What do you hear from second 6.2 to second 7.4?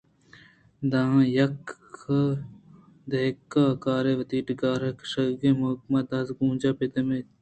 کُونجاں پہ دامے چیر کُت